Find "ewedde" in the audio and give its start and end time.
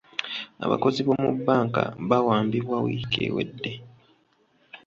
3.27-3.71